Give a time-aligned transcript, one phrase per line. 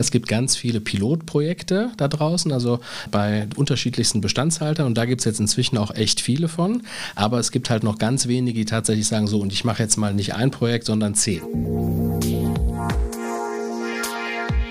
[0.00, 5.26] Es gibt ganz viele Pilotprojekte da draußen, also bei unterschiedlichsten Bestandshaltern und da gibt es
[5.26, 6.84] jetzt inzwischen auch echt viele von.
[7.16, 9.98] Aber es gibt halt noch ganz wenige, die tatsächlich sagen, so und ich mache jetzt
[9.98, 11.42] mal nicht ein Projekt, sondern zehn.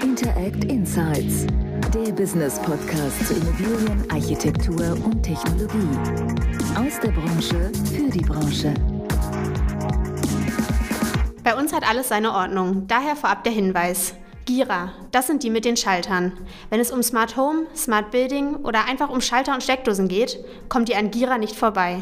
[0.02, 1.46] Interact Insights,
[1.94, 5.78] der Business Podcast zu Immobilien, Architektur und Technologie.
[6.76, 8.74] Aus der Branche für die Branche.
[11.44, 14.16] Bei uns hat alles seine Ordnung, daher vorab der Hinweis.
[14.50, 16.32] Gira, das sind die mit den Schaltern.
[16.72, 20.90] Wenn es um Smart Home, Smart Building oder einfach um Schalter und Steckdosen geht, kommt
[20.90, 22.02] ihr an Gira nicht vorbei.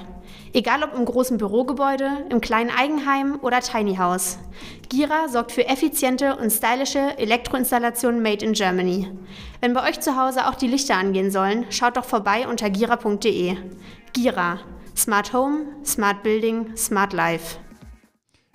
[0.53, 4.39] Egal ob im großen Bürogebäude, im kleinen Eigenheim oder Tiny House.
[4.87, 9.11] Gira sorgt für effiziente und stylische Elektroinstallationen made in Germany.
[9.59, 13.57] Wenn bei euch zu Hause auch die Lichter angehen sollen, schaut doch vorbei unter gira.de.
[14.13, 14.59] Gira.
[14.95, 17.57] Smart Home, Smart Building, Smart Life.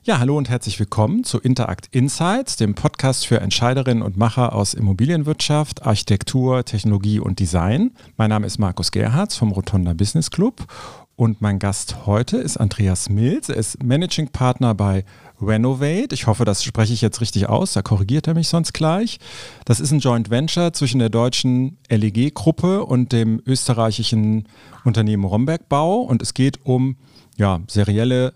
[0.05, 4.75] Ja, hallo und herzlich willkommen zu Interact Insights, dem Podcast für Entscheiderinnen und Macher aus
[4.75, 7.92] Immobilienwirtschaft, Architektur, Technologie und Design.
[8.17, 10.67] Mein Name ist Markus Gerhards vom Rotonda Business Club
[11.14, 13.48] und mein Gast heute ist Andreas Mills.
[13.48, 15.05] Er ist Managing Partner bei
[15.41, 16.09] Renovate.
[16.14, 19.20] Ich hoffe, das spreche ich jetzt richtig aus, da korrigiert er mich sonst gleich.
[19.66, 24.48] Das ist ein Joint Venture zwischen der deutschen LEG-Gruppe und dem österreichischen
[24.84, 26.97] Unternehmen Romberg Bau und es geht um
[27.37, 28.34] ja, serielle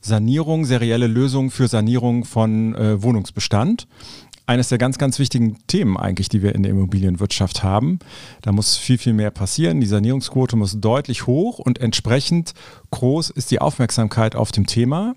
[0.00, 3.86] Sanierung, serielle Lösungen für Sanierung von äh, Wohnungsbestand.
[4.46, 8.00] Eines der ganz, ganz wichtigen Themen eigentlich, die wir in der Immobilienwirtschaft haben.
[8.42, 9.80] Da muss viel, viel mehr passieren.
[9.80, 12.54] Die Sanierungsquote muss deutlich hoch und entsprechend
[12.90, 15.14] groß ist die Aufmerksamkeit auf dem Thema.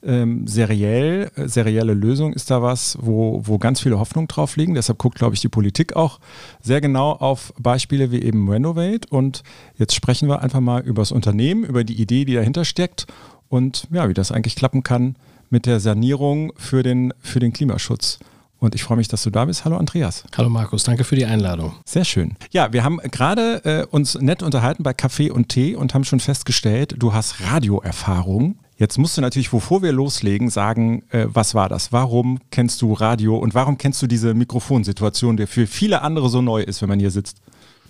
[0.00, 4.74] Ähm, seriell, äh, serielle Lösung ist da was, wo, wo ganz viele Hoffnungen drauf liegen.
[4.74, 6.20] Deshalb guckt, glaube ich, die Politik auch
[6.60, 9.08] sehr genau auf Beispiele wie eben Renovate.
[9.10, 9.42] Und
[9.76, 13.06] jetzt sprechen wir einfach mal über das Unternehmen, über die Idee, die dahinter steckt
[13.48, 15.16] und ja, wie das eigentlich klappen kann
[15.50, 18.18] mit der Sanierung für den, für den Klimaschutz.
[18.60, 19.64] Und ich freue mich, dass du da bist.
[19.64, 20.24] Hallo Andreas.
[20.36, 21.74] Hallo Markus, danke für die Einladung.
[21.84, 22.36] Sehr schön.
[22.50, 26.18] Ja, wir haben gerade äh, uns nett unterhalten bei Kaffee und Tee und haben schon
[26.20, 28.58] festgestellt, du hast Radioerfahrung.
[28.76, 31.92] Jetzt musst du natürlich, bevor wir loslegen, sagen, äh, was war das?
[31.92, 36.42] Warum kennst du Radio und warum kennst du diese Mikrofonsituation, die für viele andere so
[36.42, 37.40] neu ist, wenn man hier sitzt?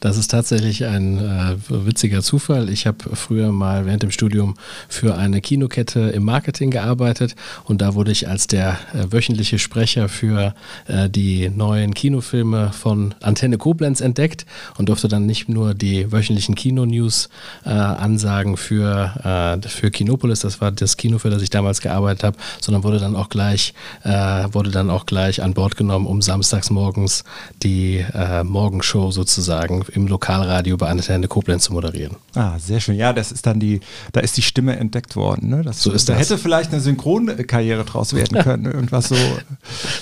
[0.01, 2.69] Das ist tatsächlich ein äh, witziger Zufall.
[2.71, 4.55] Ich habe früher mal während dem Studium
[4.89, 10.09] für eine Kinokette im Marketing gearbeitet und da wurde ich als der äh, wöchentliche Sprecher
[10.09, 10.55] für
[10.87, 16.55] äh, die neuen Kinofilme von Antenne Koblenz entdeckt und durfte dann nicht nur die wöchentlichen
[16.55, 17.29] Kino-News
[17.65, 22.23] äh, ansagen für, äh, für Kinopolis, das war das Kino, für das ich damals gearbeitet
[22.23, 24.11] habe, sondern wurde dann auch gleich, äh,
[24.53, 27.25] wurde dann auch gleich an Bord genommen, um samstags morgens
[27.63, 28.05] die
[28.45, 32.17] Morgenshow sozusagen im Lokalradio bei Antenne Koblenz zu moderieren.
[32.35, 32.97] Ah, sehr schön.
[32.97, 33.81] Ja, das ist dann die,
[34.13, 35.49] da ist die Stimme entdeckt worden.
[35.49, 35.63] Ne?
[35.63, 36.23] Das, so ist da das.
[36.23, 38.67] hätte vielleicht eine Synchronkarriere draus werden können.
[38.67, 39.17] Irgendwas so.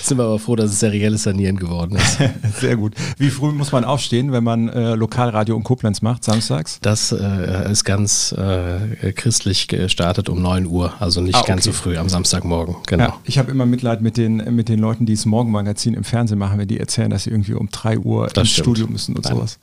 [0.01, 2.17] Sind wir aber froh, dass es serielles Sanieren geworden ist.
[2.59, 2.93] sehr gut.
[3.17, 6.79] Wie früh muss man aufstehen, wenn man äh, Lokalradio in Koblenz macht, samstags?
[6.81, 11.51] Das äh, ist ganz äh, christlich gestartet um 9 Uhr, also nicht ah, okay.
[11.51, 12.75] ganz so früh am Samstagmorgen.
[12.87, 13.03] Genau.
[13.03, 16.39] Ja, ich habe immer Mitleid mit den, mit den Leuten, die das Morgenmagazin im Fernsehen
[16.39, 18.65] machen, wenn die erzählen, dass sie irgendwie um 3 Uhr das ins stimmt.
[18.65, 19.35] Studio müssen und Nein.
[19.35, 19.59] sowas.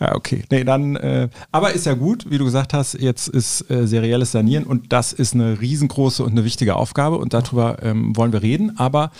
[0.00, 0.44] Ja, okay.
[0.50, 4.32] Nee, dann, äh, aber ist ja gut, wie du gesagt hast, jetzt ist äh, serielles
[4.32, 8.42] Sanieren und das ist eine riesengroße und eine wichtige Aufgabe und darüber ähm, wollen wir
[8.42, 8.78] reden.
[8.78, 9.12] Aber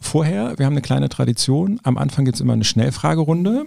[0.00, 1.80] vorher, wir haben eine kleine Tradition.
[1.82, 3.64] Am Anfang gibt es immer eine Schnellfragerunde.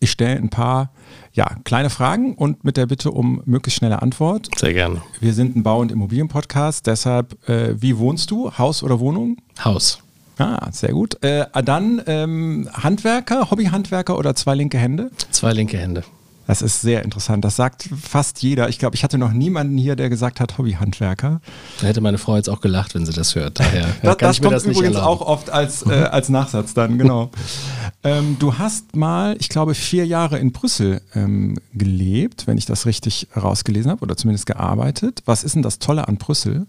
[0.00, 0.90] Ich stelle ein paar
[1.32, 4.48] ja, kleine Fragen und mit der Bitte um möglichst schnelle Antwort.
[4.58, 5.02] Sehr gerne.
[5.20, 8.50] Wir sind ein Bau- und Immobilienpodcast, deshalb, äh, wie wohnst du?
[8.56, 9.36] Haus oder Wohnung?
[9.62, 10.02] Haus.
[10.40, 11.22] Ah, sehr gut.
[11.22, 15.10] Äh, dann ähm, Handwerker, Hobbyhandwerker oder zwei linke Hände?
[15.30, 16.02] Zwei linke Hände.
[16.46, 17.44] Das ist sehr interessant.
[17.44, 18.68] Das sagt fast jeder.
[18.70, 21.40] Ich glaube, ich hatte noch niemanden hier, der gesagt hat Hobbyhandwerker.
[21.80, 23.60] Da hätte meine Frau jetzt auch gelacht, wenn sie das hört.
[23.60, 27.30] Daher das, das kommt das übrigens auch oft als, äh, als Nachsatz dann, genau.
[28.02, 32.86] ähm, du hast mal, ich glaube, vier Jahre in Brüssel ähm, gelebt, wenn ich das
[32.86, 35.22] richtig rausgelesen habe, oder zumindest gearbeitet.
[35.26, 36.66] Was ist denn das Tolle an Brüssel?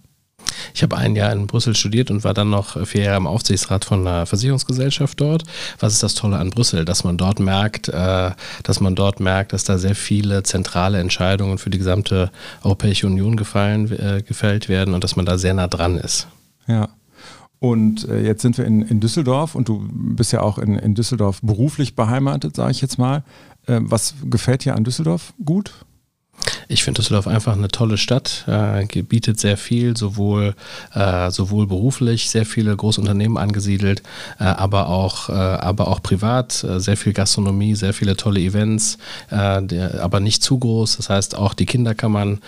[0.74, 3.86] Ich habe ein Jahr in Brüssel studiert und war dann noch vier Jahre im Aufsichtsrat
[3.86, 5.44] von einer Versicherungsgesellschaft dort.
[5.80, 6.86] Was ist das Tolle an Brüssel?
[6.86, 8.32] Dass man dort merkt, äh,
[8.64, 12.32] dass man dort merkt, dass da sehr viele zentrale Entscheidungen für die gesamte
[12.64, 16.28] Europäische Union gefallen, äh, gefällt werden und dass man da sehr nah dran ist.
[16.68, 16.90] Ja.
[17.60, 20.96] Und äh, jetzt sind wir in, in Düsseldorf und du bist ja auch in, in
[20.96, 23.24] Düsseldorf beruflich beheimatet, sage ich jetzt mal.
[23.68, 25.72] was gefällt dir an Düsseldorf gut?
[26.68, 30.56] Ich finde Düsseldorf einfach eine tolle Stadt, äh, bietet sehr viel, sowohl,
[30.94, 34.02] äh, sowohl beruflich, sehr viele Großunternehmen angesiedelt,
[34.40, 38.98] äh, aber, auch, äh, aber auch privat, äh, sehr viel Gastronomie, sehr viele tolle Events,
[39.30, 40.98] äh, der, aber nicht zu groß.
[40.98, 42.40] Das heißt, auch die Kinder kann man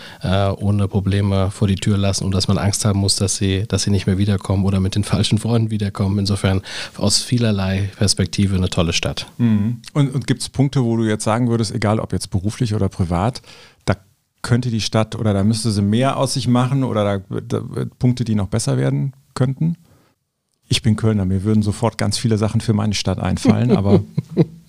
[0.57, 3.83] ohne Probleme vor die Tür lassen, und dass man Angst haben muss, dass sie, dass
[3.83, 6.19] sie nicht mehr wiederkommen oder mit den falschen Freunden wiederkommen.
[6.19, 6.61] Insofern
[6.97, 9.27] aus vielerlei Perspektive eine tolle Stadt.
[9.37, 9.81] Mhm.
[9.93, 12.89] Und, und gibt es Punkte, wo du jetzt sagen würdest, egal ob jetzt beruflich oder
[12.89, 13.41] privat,
[14.43, 17.63] könnte die Stadt oder da müsste sie mehr aus sich machen oder da, da
[17.97, 19.77] Punkte, die noch besser werden könnten?
[20.67, 24.03] Ich bin Kölner, mir würden sofort ganz viele Sachen für meine Stadt einfallen, aber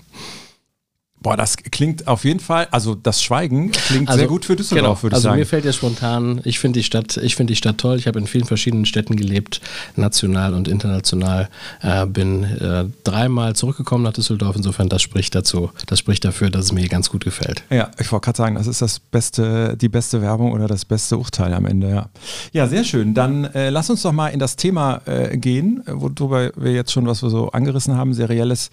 [1.25, 5.01] Boah, das klingt auf jeden Fall, also das Schweigen klingt also, sehr gut für Düsseldorf,
[5.01, 5.03] genau.
[5.05, 5.33] würde ich also sagen.
[5.33, 7.97] Also mir fällt jetzt spontan, ich finde die Stadt, ich finde die Stadt toll.
[7.97, 9.63] Ich habe in vielen verschiedenen Städten gelebt,
[9.97, 11.49] national und international.
[11.81, 14.55] Äh, bin äh, dreimal zurückgekommen nach Düsseldorf.
[14.55, 17.65] Insofern das spricht dazu, das spricht dafür, dass es mir ganz gut gefällt.
[17.71, 21.17] Ja, ich wollte gerade sagen, das ist das beste, die beste Werbung oder das beste
[21.17, 21.89] Urteil am Ende.
[21.89, 22.11] Ja,
[22.53, 23.15] ja sehr schön.
[23.15, 27.07] Dann äh, lass uns doch mal in das Thema äh, gehen, worüber wir jetzt schon
[27.07, 28.69] was wir so angerissen haben, serielles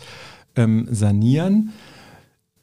[0.58, 1.72] ähm, Sanieren.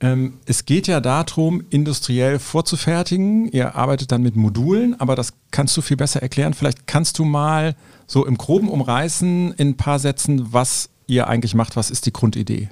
[0.00, 3.48] Ähm, es geht ja darum, industriell vorzufertigen.
[3.50, 6.54] Ihr arbeitet dann mit Modulen, aber das kannst du viel besser erklären.
[6.54, 7.74] Vielleicht kannst du mal
[8.06, 11.76] so im groben umreißen in ein paar Sätzen, was ihr eigentlich macht.
[11.76, 12.68] Was ist die Grundidee?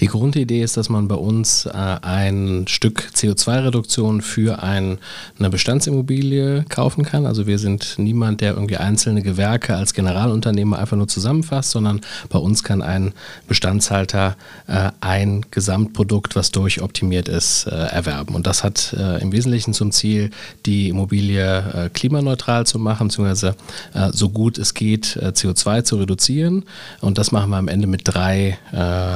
[0.00, 4.98] Die Grundidee ist, dass man bei uns äh, ein Stück CO2-Reduktion für ein,
[5.38, 7.26] eine Bestandsimmobilie kaufen kann.
[7.26, 12.38] Also wir sind niemand, der irgendwie einzelne Gewerke als Generalunternehmer einfach nur zusammenfasst, sondern bei
[12.38, 13.12] uns kann ein
[13.48, 14.36] Bestandshalter
[14.66, 18.34] äh, ein Gesamtprodukt, was durchoptimiert ist, äh, erwerben.
[18.34, 20.30] Und das hat äh, im Wesentlichen zum Ziel,
[20.66, 23.56] die Immobilie äh, klimaneutral zu machen, beziehungsweise
[23.94, 26.64] äh, so gut es geht, CO2 zu reduzieren.
[27.00, 28.58] Und das machen wir am Ende mit drei,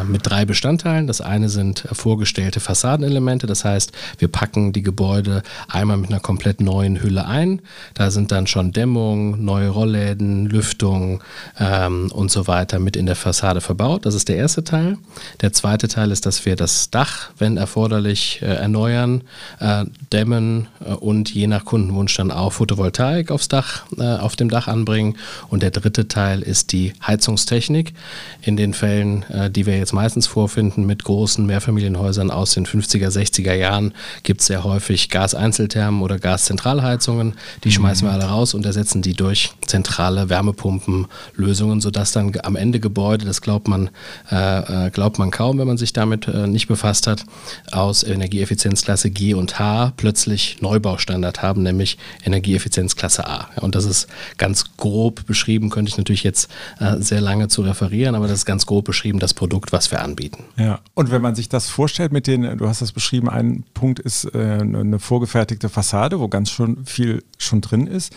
[0.07, 1.07] mit drei Bestandteilen.
[1.07, 6.61] Das eine sind vorgestellte Fassadenelemente, das heißt, wir packen die Gebäude einmal mit einer komplett
[6.61, 7.63] neuen Hülle ein.
[7.95, 11.23] Da sind dann schon Dämmung, neue Rollläden, Lüftung
[11.59, 14.05] ähm, und so weiter mit in der Fassade verbaut.
[14.05, 14.99] Das ist der erste Teil.
[15.41, 19.23] Der zweite Teil ist, dass wir das Dach, wenn erforderlich, äh, erneuern,
[19.61, 24.51] äh, dämmen äh, und je nach Kundenwunsch dann auch Photovoltaik aufs Dach, äh, auf dem
[24.51, 25.17] Dach anbringen.
[25.49, 27.95] Und der dritte Teil ist die Heizungstechnik.
[28.43, 32.67] In den Fällen, äh, die wir jetzt meistens meistens vorfinden mit großen Mehrfamilienhäusern aus den
[32.67, 33.95] 50er, 60er Jahren,
[34.25, 37.35] gibt es sehr häufig Gaseinzelthermen oder Gaszentralheizungen.
[37.63, 37.73] Die mhm.
[37.73, 43.27] schmeißen wir alle raus und ersetzen die durch zentrale Wärmepumpenlösungen, sodass dann am Ende Gebäude,
[43.27, 43.91] das glaubt man,
[44.33, 47.25] äh, äh, glaubt man kaum, wenn man sich damit äh, nicht befasst hat,
[47.71, 53.51] aus Energieeffizienzklasse G und H plötzlich Neubaustandard haben, nämlich Energieeffizienzklasse A.
[53.61, 56.51] Und das ist ganz grob beschrieben, könnte ich natürlich jetzt
[56.81, 60.08] äh, sehr lange zu referieren, aber das ist ganz grob beschrieben, das Produkt, was wir
[60.09, 60.45] anbieten.
[60.57, 63.99] Ja, und wenn man sich das vorstellt mit den, du hast das beschrieben, ein Punkt
[63.99, 68.15] ist äh, eine vorgefertigte Fassade, wo ganz schon viel schon drin ist.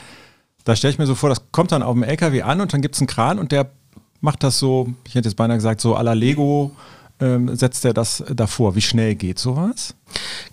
[0.64, 2.82] Da stelle ich mir so vor, das kommt dann auf dem LKW an und dann
[2.82, 3.72] gibt es einen Kran und der
[4.22, 6.72] macht das so, ich hätte jetzt beinahe gesagt, so à la Lego,
[7.20, 8.76] ähm, setzt er das davor.
[8.76, 9.96] Wie schnell geht sowas?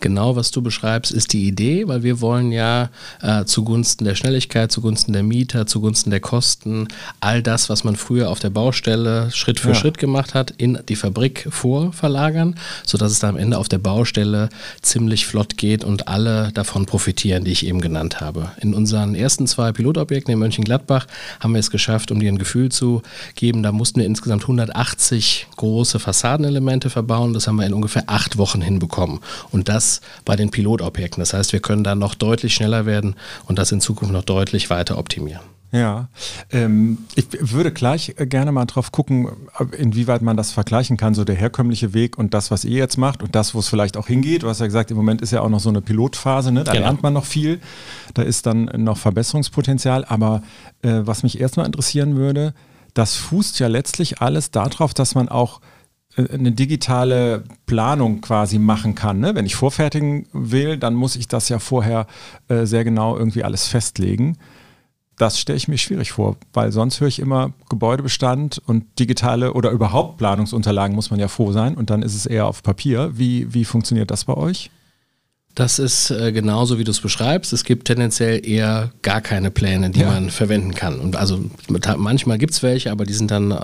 [0.01, 2.91] Genau, was du beschreibst, ist die Idee, weil wir wollen ja
[3.21, 6.89] äh, zugunsten der Schnelligkeit, zugunsten der Mieter, zugunsten der Kosten,
[7.21, 9.75] all das, was man früher auf der Baustelle Schritt für ja.
[9.75, 12.55] Schritt gemacht hat, in die Fabrik vorverlagern,
[12.87, 14.51] sodass es da am Ende auf der Baustelle
[14.83, 18.53] ziemlich flott geht und alle davon profitieren, die ich eben genannt habe.
[18.61, 21.07] In unseren ersten zwei Pilotobjekten in Mönchengladbach
[21.41, 23.03] haben wir es geschafft, um dir ein Gefühl zu
[23.35, 27.33] geben, da mussten wir insgesamt 180 große Fassadenelemente verbauen.
[27.33, 29.19] Das haben wir in ungefähr acht Wochen hinbekommen
[29.51, 31.21] und das bei den Pilotobjekten.
[31.21, 33.17] Das heißt, wir können da noch deutlich schneller werden
[33.47, 35.43] und das in Zukunft noch deutlich weiter optimieren.
[35.71, 36.09] Ja,
[36.51, 39.29] ähm, ich würde gleich gerne mal drauf gucken,
[39.77, 43.23] inwieweit man das vergleichen kann, so der herkömmliche Weg und das, was ihr jetzt macht
[43.23, 44.45] und das, wo es vielleicht auch hingeht.
[44.45, 46.65] Du hast ja gesagt, im Moment ist ja auch noch so eine Pilotphase, ne?
[46.65, 46.87] da genau.
[46.87, 47.61] lernt man noch viel,
[48.15, 50.07] da ist dann noch Verbesserungspotenzial.
[50.07, 50.41] Aber
[50.81, 52.55] äh, was mich erstmal interessieren würde,
[52.95, 55.78] das fußt ja letztlich alles darauf, dass man auch äh,
[56.19, 59.21] eine digitale Planung quasi machen kann.
[59.21, 59.35] Ne?
[59.35, 62.07] Wenn ich vorfertigen will, dann muss ich das ja vorher
[62.49, 64.37] äh, sehr genau irgendwie alles festlegen.
[65.17, 69.71] Das stelle ich mir schwierig vor, weil sonst höre ich immer Gebäudebestand und digitale oder
[69.71, 73.11] überhaupt Planungsunterlagen muss man ja froh sein und dann ist es eher auf Papier.
[73.19, 74.71] Wie, wie funktioniert das bei euch?
[75.55, 77.53] Das ist äh, genauso, wie du es beschreibst.
[77.53, 80.07] Es gibt tendenziell eher gar keine Pläne, die ja.
[80.07, 81.01] man verwenden kann.
[81.01, 83.57] Und also manchmal gibt es welche, aber die sind dann, äh,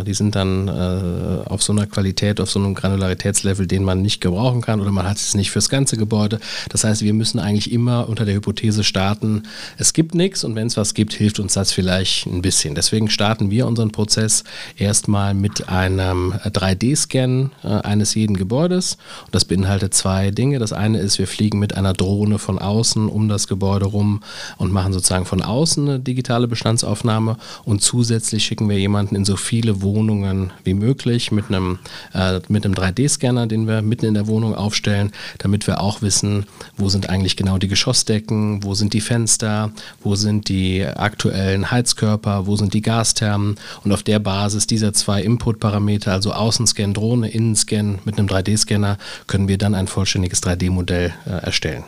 [0.00, 4.00] äh, die sind dann äh, auf so einer Qualität, auf so einem Granularitätslevel, den man
[4.00, 6.38] nicht gebrauchen kann oder man hat es nicht fürs ganze Gebäude.
[6.68, 9.42] Das heißt, wir müssen eigentlich immer unter der Hypothese starten,
[9.76, 12.76] es gibt nichts und wenn es was gibt, hilft uns das vielleicht ein bisschen.
[12.76, 14.44] Deswegen starten wir unseren Prozess
[14.76, 18.98] erstmal mit einem 3D-Scan äh, eines jeden Gebäudes.
[19.26, 20.60] Und das beinhaltet zwei Dinge.
[20.60, 24.20] Das eine ist, wir fliegen mit einer Drohne von außen um das Gebäude rum
[24.58, 27.38] und machen sozusagen von außen eine digitale Bestandsaufnahme.
[27.64, 31.78] Und zusätzlich schicken wir jemanden in so viele Wohnungen wie möglich mit einem,
[32.12, 36.44] äh, mit einem 3D-Scanner, den wir mitten in der Wohnung aufstellen, damit wir auch wissen,
[36.76, 39.70] wo sind eigentlich genau die Geschossdecken, wo sind die Fenster,
[40.02, 43.56] wo sind die aktuellen Heizkörper, wo sind die Gasthermen.
[43.82, 49.48] Und auf der Basis dieser zwei Input-Parameter, also Außenscan Drohne, Innenscan mit einem 3D-Scanner, können
[49.48, 51.84] wir dann ein vollständiges 3D-Modell äh, erstellen.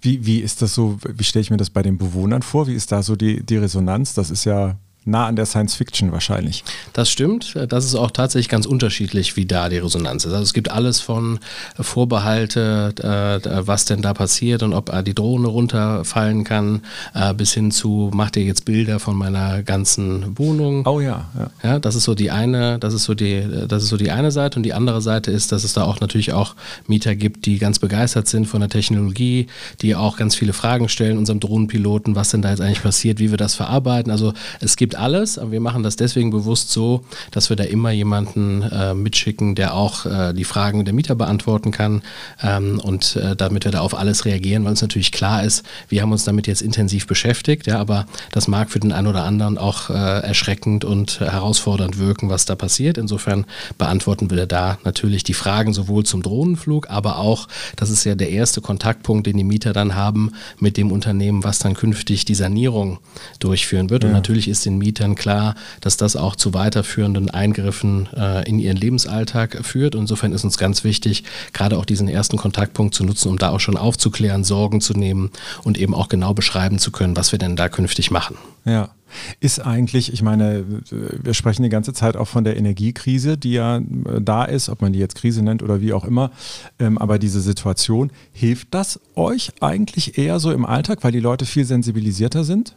[0.00, 2.66] Wie, wie ist das so, wie stelle ich mir das bei den Bewohnern vor?
[2.66, 4.14] Wie ist da so die, die Resonanz?
[4.14, 6.64] Das ist ja nah an der Science Fiction wahrscheinlich.
[6.92, 7.56] Das stimmt.
[7.68, 10.32] Das ist auch tatsächlich ganz unterschiedlich, wie da die Resonanz ist.
[10.32, 11.38] Also es gibt alles von
[11.78, 16.82] Vorbehalte, äh, was denn da passiert und ob die Drohne runterfallen kann,
[17.14, 20.86] äh, bis hin zu, macht ihr jetzt Bilder von meiner ganzen Wohnung.
[20.86, 21.50] Oh ja, ja.
[21.62, 24.30] Ja, das ist so die eine, das ist so die, das ist so die eine
[24.30, 26.54] Seite und die andere Seite ist, dass es da auch natürlich auch
[26.86, 29.46] Mieter gibt, die ganz begeistert sind von der Technologie,
[29.80, 33.30] die auch ganz viele Fragen stellen unserem Drohnenpiloten, was denn da jetzt eigentlich passiert, wie
[33.30, 34.10] wir das verarbeiten.
[34.10, 37.90] Also es gibt alles, aber wir machen das deswegen bewusst so, dass wir da immer
[37.90, 42.02] jemanden äh, mitschicken, der auch äh, die Fragen der Mieter beantworten kann
[42.42, 46.02] ähm, und äh, damit wir da auf alles reagieren, weil uns natürlich klar ist, wir
[46.02, 49.58] haben uns damit jetzt intensiv beschäftigt, ja, aber das mag für den einen oder anderen
[49.58, 52.98] auch äh, erschreckend und herausfordernd wirken, was da passiert.
[52.98, 53.46] Insofern
[53.78, 58.30] beantworten wir da natürlich die Fragen sowohl zum Drohnenflug, aber auch, das ist ja der
[58.30, 62.98] erste Kontaktpunkt, den die Mieter dann haben mit dem Unternehmen, was dann künftig die Sanierung
[63.38, 64.02] durchführen wird.
[64.02, 64.08] Ja.
[64.08, 68.76] Und natürlich ist den Mietern klar, dass das auch zu weiterführenden Eingriffen äh, in ihren
[68.76, 69.94] Lebensalltag führt.
[69.94, 71.22] Insofern ist uns ganz wichtig,
[71.52, 75.30] gerade auch diesen ersten Kontaktpunkt zu nutzen, um da auch schon aufzuklären, Sorgen zu nehmen
[75.62, 78.36] und eben auch genau beschreiben zu können, was wir denn da künftig machen.
[78.64, 78.90] Ja.
[79.40, 83.78] Ist eigentlich, ich meine, wir sprechen die ganze Zeit auch von der Energiekrise, die ja
[83.78, 83.82] äh,
[84.20, 86.30] da ist, ob man die jetzt Krise nennt oder wie auch immer.
[86.78, 91.44] Ähm, aber diese Situation, hilft das euch eigentlich eher so im Alltag, weil die Leute
[91.44, 92.76] viel sensibilisierter sind?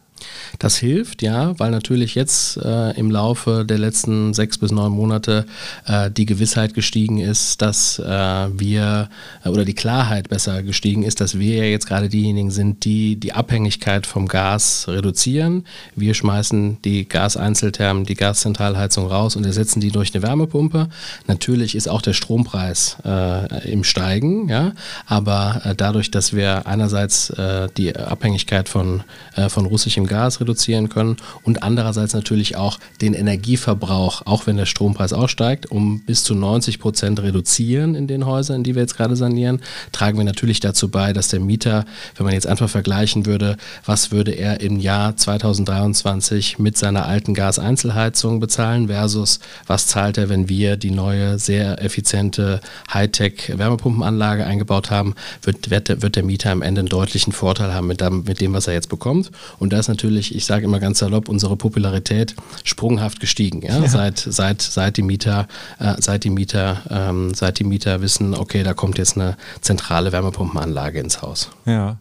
[0.58, 5.46] Das hilft, ja, weil natürlich jetzt äh, im Laufe der letzten sechs bis neun Monate
[5.86, 9.08] äh, die Gewissheit gestiegen ist, dass äh, wir
[9.44, 13.16] äh, oder die Klarheit besser gestiegen ist, dass wir ja jetzt gerade diejenigen sind, die
[13.16, 15.66] die Abhängigkeit vom Gas reduzieren.
[15.96, 20.88] Wir schmeißen die Gaseinzelthermen, die Gaszentralheizung raus und ersetzen die durch eine Wärmepumpe.
[21.26, 24.72] Natürlich ist auch der Strompreis äh, im Steigen, ja,
[25.06, 27.32] aber äh, dadurch, dass wir einerseits
[27.76, 29.02] die Abhängigkeit von,
[29.48, 34.66] von russischem dem Gas reduzieren können und andererseits natürlich auch den Energieverbrauch, auch wenn der
[34.66, 39.16] Strompreis aussteigt, um bis zu 90 Prozent reduzieren in den Häusern, die wir jetzt gerade
[39.16, 39.60] sanieren,
[39.92, 41.84] tragen wir natürlich dazu bei, dass der Mieter,
[42.16, 47.34] wenn man jetzt einfach vergleichen würde, was würde er im Jahr 2023 mit seiner alten
[47.34, 52.60] Gaseinzelheizung bezahlen versus was zahlt er, wenn wir die neue, sehr effiziente
[52.92, 58.24] Hightech-Wärmepumpenanlage eingebaut haben, wird, wird, der Mieter am Ende einen deutlichen Vorteil haben mit dem,
[58.24, 59.30] mit dem was er jetzt bekommt.
[59.58, 62.34] Und da ist natürlich, ich sage immer ganz salopp, unsere Popularität
[62.64, 63.62] sprunghaft gestiegen.
[63.62, 63.78] Ja?
[63.78, 63.88] ja.
[63.88, 65.46] Seit, seit, seit die Mieter,
[65.78, 70.12] äh, seit die Mieter, ähm, seit die Mieter wissen, okay, da kommt jetzt eine zentrale
[70.12, 71.50] Wärmepumpenanlage ins Haus.
[71.64, 71.98] Ja.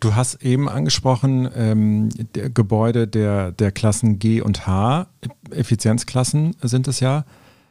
[0.00, 5.06] Du hast eben angesprochen, ähm, der Gebäude der, der Klassen G und H,
[5.50, 7.24] Effizienzklassen sind es ja.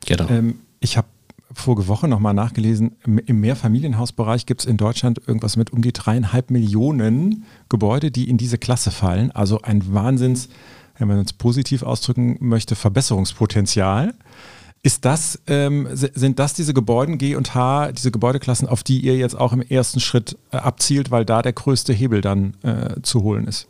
[0.06, 0.30] Genau.
[0.30, 1.08] Ähm, ich habe
[1.56, 6.52] vorige Woche nochmal nachgelesen, im Mehrfamilienhausbereich gibt es in Deutschland irgendwas mit um die dreieinhalb
[6.52, 9.32] Millionen Gebäude, die in diese Klasse fallen.
[9.32, 10.50] Also ein Wahnsinns,
[10.98, 14.14] wenn man es positiv ausdrücken möchte, Verbesserungspotenzial.
[14.84, 19.18] Ist das, ähm, sind das diese Gebäude G und H, diese Gebäudeklassen, auf die ihr
[19.18, 23.24] jetzt auch im ersten Schritt äh, abzielt, weil da der größte Hebel dann äh, zu
[23.24, 23.68] holen ist?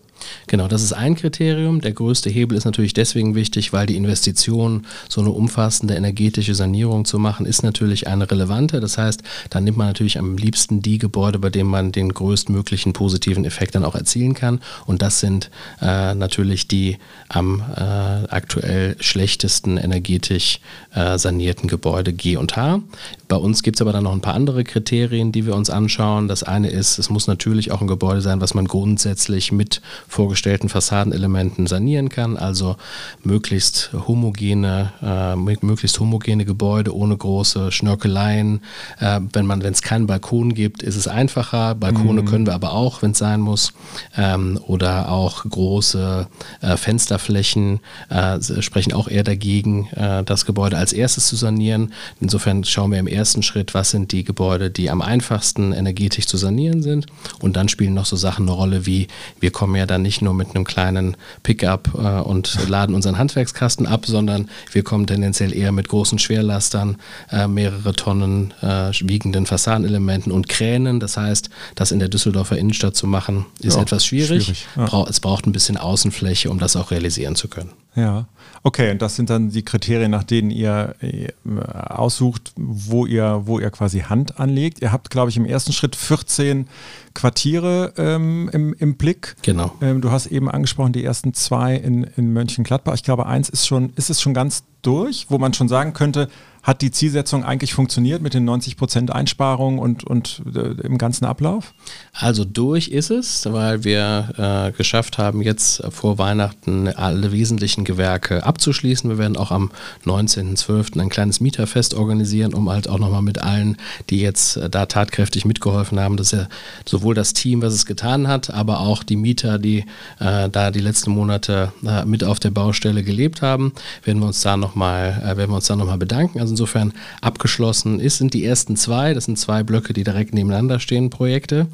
[0.47, 1.81] Genau, das ist ein Kriterium.
[1.81, 7.05] Der größte Hebel ist natürlich deswegen wichtig, weil die Investition, so eine umfassende energetische Sanierung
[7.05, 8.79] zu machen, ist natürlich eine relevante.
[8.79, 12.93] Das heißt, da nimmt man natürlich am liebsten die Gebäude, bei denen man den größtmöglichen
[12.93, 14.61] positiven Effekt dann auch erzielen kann.
[14.85, 15.49] Und das sind
[15.81, 16.97] äh, natürlich die
[17.29, 20.59] am äh, aktuell schlechtesten energetisch
[20.93, 22.81] äh, sanierten Gebäude G und H.
[23.27, 26.27] Bei uns gibt es aber dann noch ein paar andere Kriterien, die wir uns anschauen.
[26.27, 30.69] Das eine ist, es muss natürlich auch ein Gebäude sein, was man grundsätzlich mit vorgestellten
[30.69, 32.75] Fassadenelementen sanieren kann, also
[33.23, 38.61] möglichst homogene, äh, möglichst homogene Gebäude ohne große Schnörkeleien.
[38.99, 41.73] Äh, wenn man, wenn es keinen Balkon gibt, ist es einfacher.
[41.73, 42.25] Balkone mhm.
[42.25, 43.73] können wir aber auch, wenn es sein muss.
[44.15, 46.27] Ähm, oder auch große
[46.61, 47.79] äh, Fensterflächen
[48.09, 51.93] äh, sprechen auch eher dagegen, äh, das Gebäude als erstes zu sanieren.
[52.19, 56.37] Insofern schauen wir im ersten Schritt, was sind die Gebäude, die am einfachsten energetisch zu
[56.37, 57.07] sanieren sind.
[57.39, 59.07] Und dann spielen noch so Sachen eine Rolle wie,
[59.39, 63.17] wir kommen ja dann da nicht nur mit einem kleinen Pickup äh, und laden unseren
[63.17, 66.97] Handwerkskasten ab, sondern wir kommen tendenziell eher mit großen Schwerlastern,
[67.31, 70.99] äh, mehrere Tonnen äh, wiegenden Fassadenelementen und Kränen.
[70.99, 74.45] Das heißt, das in der Düsseldorfer Innenstadt zu machen, ist ja, etwas schwierig.
[74.45, 75.05] schwierig ja.
[75.09, 77.71] Es braucht ein bisschen Außenfläche, um das auch realisieren zu können.
[77.95, 78.27] Ja,
[78.61, 81.29] okay, und das sind dann die Kriterien, nach denen ihr äh,
[81.63, 84.81] aussucht, wo ihr, wo ihr quasi Hand anlegt.
[84.81, 86.67] Ihr habt, glaube ich, im ersten Schritt 14
[87.13, 89.37] Quartiere ähm, im, im Blick.
[89.43, 89.73] Genau.
[89.81, 92.95] Ähm, du hast eben angesprochen, die ersten zwei in, in Mönchengladbach.
[92.95, 96.27] Ich glaube, eins ist schon, ist es schon ganz durch, wo man schon sagen könnte,
[96.65, 101.25] hat die Zielsetzung eigentlich funktioniert mit den 90 Prozent Einsparungen und, und äh, im ganzen
[101.25, 101.75] Ablauf?
[102.11, 108.43] Also durch ist es, weil wir äh, geschafft haben, jetzt vor Weihnachten alle wesentlichen Gewerke
[108.43, 109.07] abzuschließen.
[109.11, 109.69] Wir werden auch am
[110.05, 110.99] 19.12.
[110.99, 113.77] ein kleines Mieterfest organisieren, um halt auch nochmal mit allen,
[114.09, 116.47] die jetzt äh, da tatkräftig mitgeholfen haben, dass ja
[116.83, 119.85] sowohl das Team, was es getan hat, aber auch die Mieter, die
[120.19, 123.71] äh, da die letzten Monate äh, mit auf der Baustelle gelebt haben,
[124.03, 126.39] werden wir uns da nochmal, äh, nochmal bedanken.
[126.39, 130.79] Also insofern abgeschlossen ist, sind die ersten zwei, das sind zwei Blöcke, die direkt nebeneinander
[130.79, 131.67] stehen, Projekte.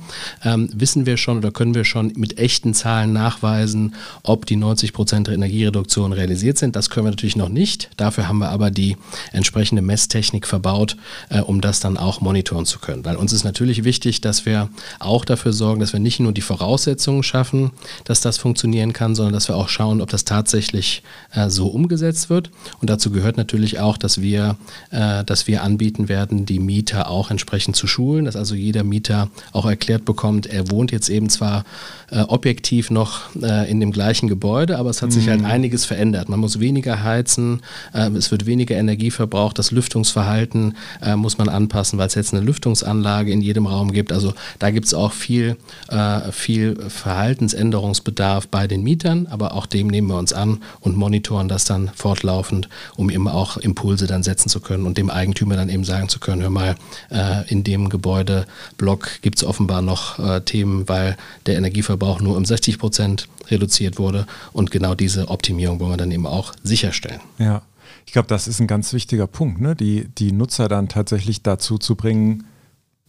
[0.44, 4.92] Ähm, wissen wir schon oder können wir schon mit echten Zahlen nachweisen, ob die 90
[4.92, 6.76] Prozent Energiereduktion realisiert sind?
[6.76, 7.92] Das können wir natürlich noch nicht.
[7.96, 8.98] Dafür haben wir aber die
[9.32, 10.98] entsprechende Messtechnik verbaut,
[11.30, 13.06] äh, um das dann auch monitoren zu können.
[13.06, 16.42] Weil uns ist natürlich wichtig, dass wir auch dafür sorgen, dass wir nicht nur die
[16.42, 17.70] Voraussetzungen schaffen,
[18.06, 22.32] dass das funktionieren kann, sondern dass wir auch schauen, ob das tatsächlich äh, so umgesetzt
[22.32, 22.50] wird.
[22.82, 24.58] Und dazu gehört natürlich auch, dass wir
[24.92, 29.30] äh, dass wir anbieten werden, die Mieter auch entsprechend zu schulen, dass also jeder Mieter
[29.52, 31.64] auch erklärt bekommt, er wohnt jetzt eben zwar
[32.12, 35.46] äh, objektiv noch äh, in dem gleichen Gebäude, aber es hat sich halt mhm.
[35.46, 36.30] einiges verändert.
[36.30, 37.62] Man muss weniger heizen,
[37.94, 42.34] äh, es wird weniger Energie verbraucht, das Lüftungsverhalten äh, muss man anpassen, weil es jetzt
[42.34, 44.12] eine Lüftungsanlage in jedem Raum gibt.
[44.12, 45.58] Also da gibt es auch viel,
[45.90, 51.48] äh, viel Verhaltensänderungsbedarf bei den Mietern, aber auch dem nehmen wir uns an und monitoren
[51.48, 55.70] das dann fortlaufend, um eben auch Impulse dann setzen zu können und dem Eigentümer dann
[55.70, 56.76] eben sagen zu können, hör mal,
[57.10, 62.46] äh, in dem Gebäudeblock gibt es offenbar noch äh, Themen, weil der Energieverbrauch nur um
[62.46, 67.22] 60 Prozent reduziert wurde und genau diese Optimierung wollen wir dann eben auch sicherstellen.
[67.38, 67.62] Ja,
[68.06, 69.76] ich glaube, das ist ein ganz wichtiger Punkt, ne?
[69.76, 72.46] die, die Nutzer dann tatsächlich dazu zu bringen,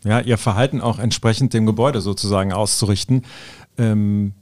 [0.05, 3.25] ja, ihr Verhalten auch entsprechend dem Gebäude sozusagen auszurichten.
[3.79, 4.33] Ähm,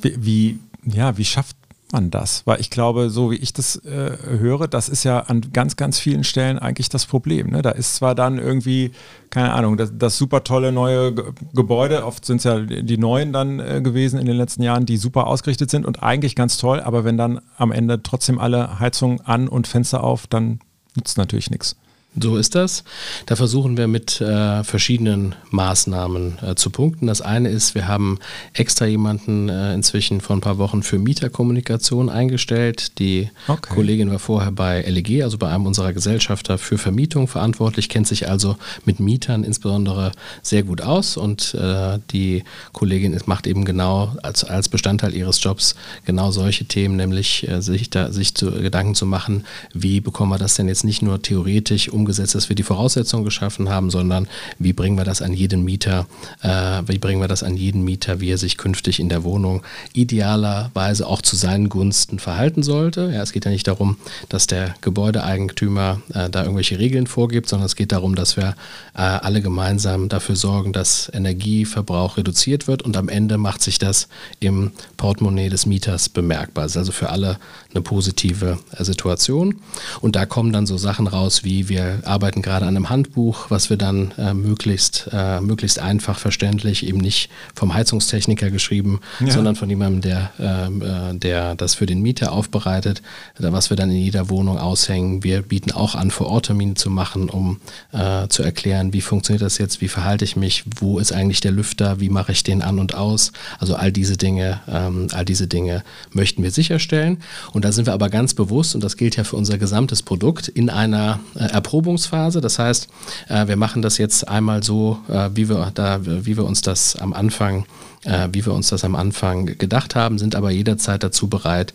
[0.00, 1.56] wie, wie, ja, wie schafft
[1.92, 2.42] man das?
[2.46, 5.98] Weil ich glaube, so wie ich das äh, höre, das ist ja an ganz, ganz
[5.98, 7.50] vielen Stellen eigentlich das Problem.
[7.50, 7.62] Ne?
[7.62, 8.92] Da ist zwar dann irgendwie,
[9.30, 11.14] keine Ahnung, das, das super tolle neue
[11.54, 14.96] Gebäude, oft sind es ja die neuen dann äh, gewesen in den letzten Jahren, die
[14.96, 19.20] super ausgerichtet sind und eigentlich ganz toll, aber wenn dann am Ende trotzdem alle Heizungen
[19.20, 20.60] an und Fenster auf, dann
[20.96, 21.76] nutzt natürlich nichts.
[22.18, 22.82] So ist das.
[23.26, 27.06] Da versuchen wir mit äh, verschiedenen Maßnahmen äh, zu punkten.
[27.08, 28.18] Das eine ist, wir haben
[28.54, 32.98] extra jemanden äh, inzwischen vor ein paar Wochen für Mieterkommunikation eingestellt.
[32.98, 33.74] Die okay.
[33.74, 38.30] Kollegin war vorher bei LEG, also bei einem unserer Gesellschafter für Vermietung verantwortlich, kennt sich
[38.30, 44.42] also mit Mietern insbesondere sehr gut aus und äh, die Kollegin macht eben genau als,
[44.42, 45.74] als Bestandteil ihres Jobs
[46.06, 50.38] genau solche Themen, nämlich äh, sich da sich zu, Gedanken zu machen, wie bekommen wir
[50.38, 54.28] das denn jetzt nicht nur theoretisch um umgesetzt, dass wir die Voraussetzungen geschaffen haben, sondern
[54.60, 56.06] wie bringen wir das an jeden Mieter,
[56.40, 59.62] äh, wie bringen wir das an jeden Mieter, wie er sich künftig in der Wohnung
[59.92, 63.10] idealerweise auch zu seinen Gunsten verhalten sollte.
[63.12, 63.96] Ja, es geht ja nicht darum,
[64.28, 68.54] dass der Gebäudeeigentümer äh, da irgendwelche Regeln vorgibt, sondern es geht darum, dass wir
[68.94, 74.06] äh, alle gemeinsam dafür sorgen, dass Energieverbrauch reduziert wird und am Ende macht sich das
[74.38, 76.64] im Portemonnaie des Mieters bemerkbar.
[76.64, 77.38] Das ist also für alle
[77.74, 79.56] eine positive äh, Situation.
[80.00, 83.70] Und da kommen dann so Sachen raus, wie wir arbeiten gerade an einem Handbuch, was
[83.70, 89.30] wir dann äh, möglichst, äh, möglichst einfach verständlich, eben nicht vom Heizungstechniker geschrieben, ja.
[89.30, 93.02] sondern von jemandem, der, ähm, äh, der das für den Mieter aufbereitet,
[93.38, 95.22] was wir dann in jeder Wohnung aushängen.
[95.22, 97.60] Wir bieten auch an, vor Ort Termine zu machen, um
[97.92, 101.52] äh, zu erklären, wie funktioniert das jetzt, wie verhalte ich mich, wo ist eigentlich der
[101.52, 103.32] Lüfter, wie mache ich den an und aus.
[103.58, 105.82] Also all diese Dinge, ähm, all diese Dinge
[106.12, 107.18] möchten wir sicherstellen.
[107.52, 110.48] Und da sind wir aber ganz bewusst, und das gilt ja für unser gesamtes Produkt,
[110.48, 112.40] in einer äh, Erprobung Erprobungsphase.
[112.40, 112.88] Das heißt,
[113.28, 116.96] äh, wir machen das jetzt einmal so, äh, wie, wir da, wie wir uns das
[116.96, 117.64] am Anfang
[118.04, 121.74] äh, wie wir uns das am Anfang gedacht haben, sind aber jederzeit dazu bereit,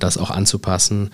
[0.00, 1.10] das auch anzupassen,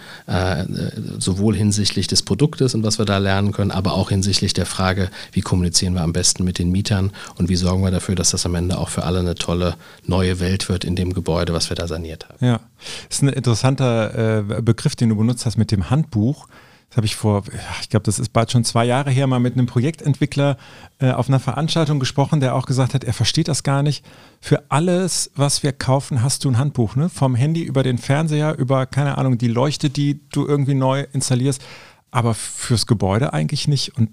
[1.19, 5.11] sowohl hinsichtlich des Produktes und was wir da lernen können, aber auch hinsichtlich der Frage,
[5.33, 8.47] wie kommunizieren wir am besten mit den Mietern und wie sorgen wir dafür, dass das
[8.47, 9.75] am Ende auch für alle eine tolle
[10.07, 12.47] neue Welt wird in dem Gebäude, was wir da saniert haben.
[12.47, 12.61] Ja,
[13.09, 16.47] das ist ein interessanter Begriff, den du benutzt hast mit dem Handbuch.
[16.95, 17.43] Das habe ich vor,
[17.81, 20.57] ich glaube, das ist bald schon zwei Jahre her, mal mit einem Projektentwickler
[21.01, 24.05] äh, auf einer Veranstaltung gesprochen, der auch gesagt hat, er versteht das gar nicht.
[24.41, 27.09] Für alles, was wir kaufen, hast du ein Handbuch, ne?
[27.09, 31.65] Vom Handy über den Fernseher, über, keine Ahnung, die Leuchte, die du irgendwie neu installierst,
[32.13, 33.99] aber fürs Gebäude eigentlich nicht.
[33.99, 34.11] Und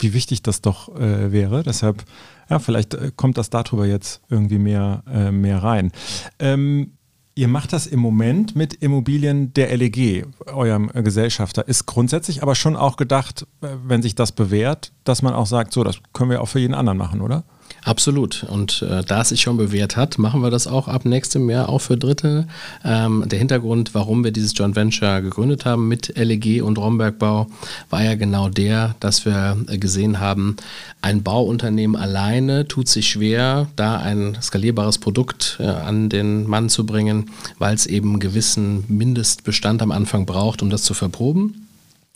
[0.00, 1.62] wie wichtig das doch äh, wäre.
[1.62, 2.04] Deshalb,
[2.50, 5.92] ja, vielleicht äh, kommt das darüber jetzt irgendwie mehr, äh, mehr rein.
[6.40, 6.95] Ähm,
[7.38, 11.68] Ihr macht das im Moment mit Immobilien der LEG, eurem Gesellschafter.
[11.68, 15.74] Ist grundsätzlich aber schon auch gedacht, äh, wenn sich das bewährt, dass man auch sagt,
[15.74, 17.44] so, das können wir auch für jeden anderen machen, oder?
[17.86, 18.42] Absolut.
[18.42, 21.68] Und äh, da es sich schon bewährt hat, machen wir das auch ab nächstem Jahr
[21.68, 22.48] auch für Dritte.
[22.84, 27.46] Ähm, der Hintergrund, warum wir dieses Joint Venture gegründet haben mit LEG und Rombergbau,
[27.88, 30.56] war ja genau der, dass wir äh, gesehen haben,
[31.00, 36.86] ein Bauunternehmen alleine tut sich schwer, da ein skalierbares Produkt äh, an den Mann zu
[36.86, 41.68] bringen, weil es eben einen gewissen Mindestbestand am Anfang braucht, um das zu verproben.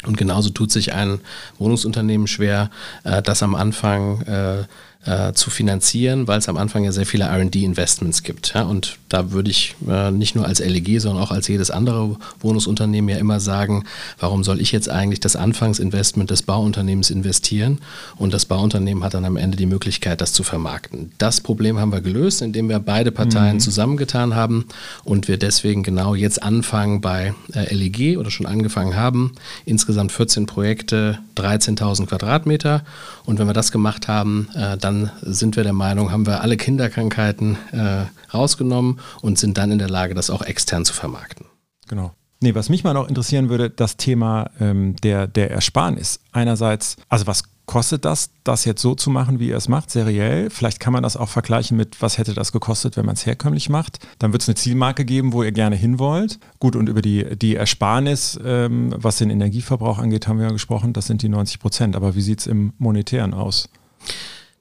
[0.05, 1.21] Und genauso tut sich ein
[1.59, 2.71] Wohnungsunternehmen schwer,
[3.05, 4.65] äh, das am Anfang äh,
[5.07, 8.53] äh, zu finanzieren, weil es am Anfang ja sehr viele RD-Investments gibt.
[8.55, 8.63] Ja?
[8.63, 13.09] Und da würde ich äh, nicht nur als LEG, sondern auch als jedes andere Wohnungsunternehmen
[13.09, 13.85] ja immer sagen,
[14.19, 17.79] warum soll ich jetzt eigentlich das Anfangsinvestment des Bauunternehmens investieren?
[18.17, 21.13] Und das Bauunternehmen hat dann am Ende die Möglichkeit, das zu vermarkten.
[21.17, 23.61] Das Problem haben wir gelöst, indem wir beide Parteien mhm.
[23.61, 24.67] zusammengetan haben
[25.05, 29.33] und wir deswegen genau jetzt anfangen bei äh, LEG oder schon angefangen haben.
[29.65, 32.85] Insgesamt 14 Projekte, 13.000 Quadratmeter.
[33.25, 36.43] Und wenn wir das gemacht haben, äh, dann dann sind wir der Meinung, haben wir
[36.43, 41.47] alle Kinderkrankheiten äh, rausgenommen und sind dann in der Lage, das auch extern zu vermarkten.
[41.89, 42.13] Genau.
[42.41, 46.21] Nee, was mich mal noch interessieren würde, das Thema ähm, der, der Ersparnis.
[46.33, 50.51] Einerseits, also was kostet das, das jetzt so zu machen, wie ihr es macht, seriell?
[50.51, 53.69] Vielleicht kann man das auch vergleichen mit, was hätte das gekostet, wenn man es herkömmlich
[53.69, 53.99] macht.
[54.19, 56.41] Dann wird es eine Zielmarke geben, wo ihr gerne hin wollt.
[56.59, 60.95] Gut, und über die, die Ersparnis, ähm, was den Energieverbrauch angeht, haben wir ja gesprochen,
[60.95, 61.95] das sind die 90 Prozent.
[61.95, 63.69] Aber wie sieht es im Monetären aus?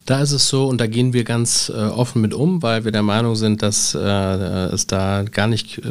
[0.10, 2.92] Da ist es so und da gehen wir ganz äh, offen mit um, weil wir
[2.92, 5.82] der Meinung sind, dass äh, es da gar nicht äh,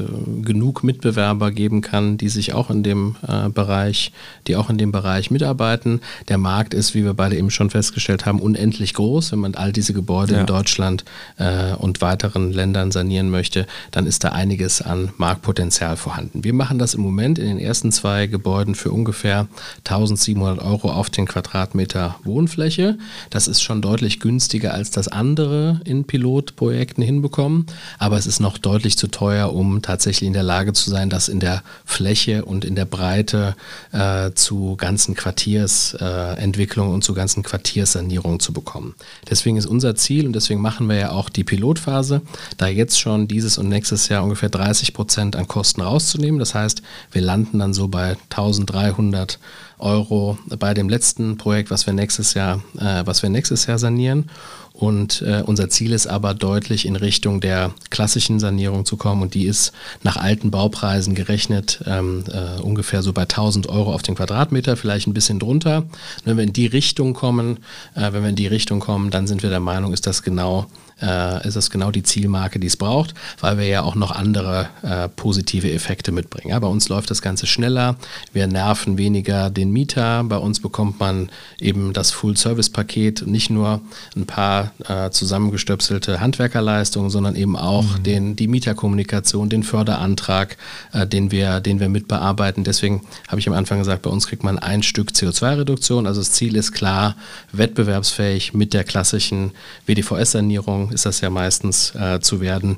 [0.42, 4.10] genug Mitbewerber geben kann, die sich auch in dem äh, Bereich,
[4.48, 6.00] die auch in dem Bereich mitarbeiten.
[6.26, 9.30] Der Markt ist, wie wir beide eben schon festgestellt haben, unendlich groß.
[9.30, 10.40] Wenn man all diese Gebäude ja.
[10.40, 11.04] in Deutschland
[11.36, 16.42] äh, und weiteren Ländern sanieren möchte, dann ist da einiges an Marktpotenzial vorhanden.
[16.42, 19.46] Wir machen das im Moment in den ersten zwei Gebäuden für ungefähr
[19.84, 22.98] 1700 Euro auf den Quadratmeter Wohnfläche.
[23.30, 27.66] Das ist schon deutlich deutlich günstiger als das andere in Pilotprojekten hinbekommen,
[27.98, 31.28] aber es ist noch deutlich zu teuer, um tatsächlich in der Lage zu sein, das
[31.28, 33.54] in der Fläche und in der Breite
[33.92, 38.94] äh, zu ganzen Quartiersentwicklungen äh, und zu ganzen Quartierssanierungen zu bekommen.
[39.28, 42.22] Deswegen ist unser Ziel und deswegen machen wir ja auch die Pilotphase,
[42.56, 46.38] da jetzt schon dieses und nächstes Jahr ungefähr 30 Prozent an Kosten rauszunehmen.
[46.38, 46.80] Das heißt,
[47.12, 49.38] wir landen dann so bei 1300
[49.78, 54.30] Euro bei dem letzten Projekt, was wir nächstes Jahr, äh, was wir nächstes Jahr sanieren.
[54.78, 59.22] Und äh, unser Ziel ist aber deutlich in Richtung der klassischen Sanierung zu kommen.
[59.22, 59.72] Und die ist
[60.04, 65.08] nach alten Baupreisen gerechnet ähm, äh, ungefähr so bei 1000 Euro auf den Quadratmeter, vielleicht
[65.08, 65.78] ein bisschen drunter.
[65.78, 67.58] Und wenn wir in die Richtung kommen,
[67.96, 70.68] äh, wenn wir in die Richtung kommen, dann sind wir der Meinung, ist das genau
[71.00, 74.68] äh, ist das genau die Zielmarke, die es braucht, weil wir ja auch noch andere
[74.82, 76.50] äh, positive Effekte mitbringen.
[76.50, 77.96] Ja, bei uns läuft das Ganze schneller,
[78.32, 83.80] wir nerven weniger den Mieter, bei uns bekommt man eben das Full-Service-Paket, nicht nur
[84.16, 88.02] ein paar äh, zusammengestöpselte Handwerkerleistungen, sondern eben auch mhm.
[88.02, 90.56] den, die Mieterkommunikation, den Förderantrag,
[90.92, 92.64] äh, den, wir, den wir mitbearbeiten.
[92.64, 96.06] Deswegen habe ich am Anfang gesagt, bei uns kriegt man ein Stück CO2-Reduktion.
[96.06, 97.16] Also das Ziel ist klar,
[97.52, 99.52] wettbewerbsfähig mit der klassischen
[99.86, 102.76] WDVS-Sanierung ist das ja meistens äh, zu werden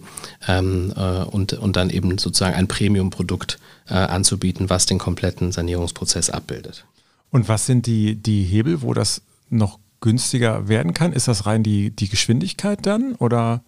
[0.49, 6.31] ähm, äh, und, und dann eben sozusagen ein Premium-Produkt äh, anzubieten, was den kompletten Sanierungsprozess
[6.31, 6.85] abbildet.
[7.31, 11.13] Und was sind die, die Hebel, wo das noch günstiger werden kann?
[11.13, 13.63] Ist das rein die, die Geschwindigkeit dann oder?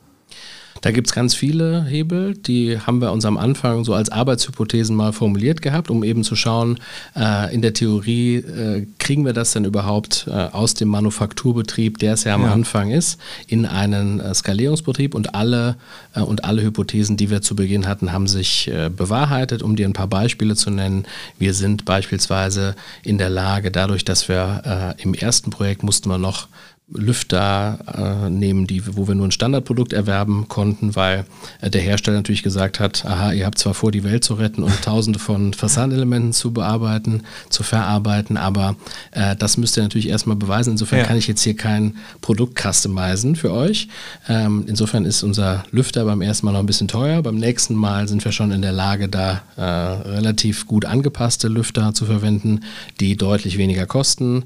[0.82, 4.96] Da gibt es ganz viele Hebel, die haben wir uns am Anfang so als Arbeitshypothesen
[4.96, 6.80] mal formuliert gehabt, um eben zu schauen,
[7.14, 12.14] äh, in der Theorie äh, kriegen wir das denn überhaupt äh, aus dem Manufakturbetrieb, der
[12.14, 12.52] es ja am ja.
[12.52, 15.76] Anfang ist, in einen äh, Skalierungsbetrieb und alle,
[16.14, 19.62] äh, und alle Hypothesen, die wir zu Beginn hatten, haben sich äh, bewahrheitet.
[19.62, 21.04] Um dir ein paar Beispiele zu nennen,
[21.38, 26.48] wir sind beispielsweise in der Lage, dadurch, dass wir im ersten Projekt mussten wir noch
[26.94, 31.24] Lüfter äh, nehmen, die, wo wir nur ein Standardprodukt erwerben konnten, weil
[31.60, 34.62] äh, der Hersteller natürlich gesagt hat, aha, ihr habt zwar vor, die Welt zu retten
[34.62, 38.76] und tausende von Fassadenelementen zu bearbeiten, zu verarbeiten, aber
[39.12, 40.72] äh, das müsst ihr natürlich erstmal beweisen.
[40.72, 41.04] Insofern ja.
[41.06, 43.88] kann ich jetzt hier kein Produkt customizen für euch.
[44.28, 47.22] Ähm, insofern ist unser Lüfter beim ersten Mal noch ein bisschen teuer.
[47.22, 51.94] Beim nächsten Mal sind wir schon in der Lage, da äh, relativ gut angepasste Lüfter
[51.94, 52.60] zu verwenden,
[53.00, 54.44] die deutlich weniger kosten.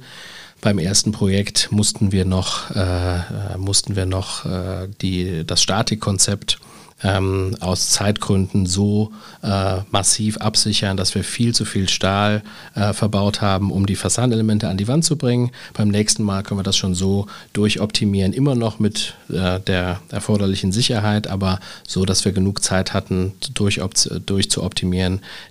[0.60, 6.58] Beim ersten Projekt mussten wir noch, äh, äh mussten wir noch äh, die, das Statikkonzept
[7.02, 12.42] ähm, aus Zeitgründen so äh, massiv absichern, dass wir viel zu viel Stahl
[12.74, 15.50] äh, verbaut haben, um die Fassadenelemente an die Wand zu bringen.
[15.74, 20.72] Beim nächsten Mal können wir das schon so durchoptimieren, immer noch mit äh, der erforderlichen
[20.72, 23.80] Sicherheit, aber so, dass wir genug Zeit hatten, durch,
[24.24, 24.48] durch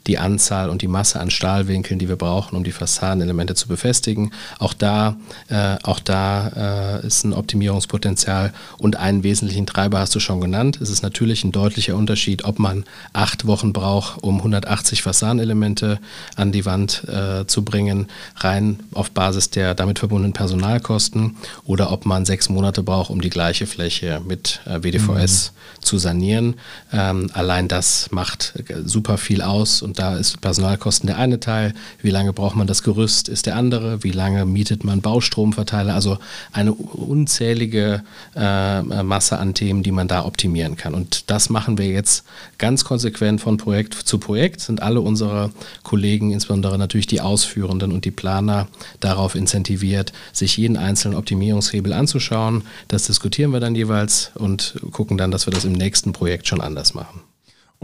[0.08, 4.32] die Anzahl und die Masse an Stahlwinkeln, die wir brauchen, um die Fassadenelemente zu befestigen.
[4.58, 5.18] Auch da,
[5.50, 10.80] äh, auch da äh, ist ein Optimierungspotenzial und einen wesentlichen Treiber hast du schon genannt.
[10.82, 16.00] Es ist natürlich natürlich ein deutlicher Unterschied, ob man acht Wochen braucht, um 180 Fassadenelemente
[16.36, 22.06] an die Wand äh, zu bringen, rein auf Basis der damit verbundenen Personalkosten, oder ob
[22.06, 25.84] man sechs Monate braucht, um die gleiche Fläche mit äh, WDVS mhm.
[25.84, 26.56] zu sanieren.
[26.94, 31.74] Ähm, allein das macht äh, super viel aus und da ist Personalkosten der eine Teil.
[32.02, 34.04] Wie lange braucht man das Gerüst, ist der andere.
[34.04, 35.94] Wie lange mietet man Baustromverteiler?
[35.94, 36.18] Also
[36.54, 38.04] eine unzählige
[38.36, 40.94] äh, Masse an Themen, die man da optimieren kann.
[40.94, 42.26] Und das machen wir jetzt
[42.58, 45.52] ganz konsequent von Projekt zu Projekt, sind alle unsere
[45.84, 48.68] Kollegen, insbesondere natürlich die Ausführenden und die Planer,
[49.00, 52.64] darauf incentiviert, sich jeden einzelnen Optimierungshebel anzuschauen.
[52.88, 56.62] Das diskutieren wir dann jeweils und gucken dann, dass wir das im nächsten Projekt schon
[56.62, 57.22] anders machen.